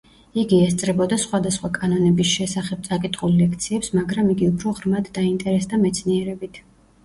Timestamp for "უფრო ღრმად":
4.55-5.15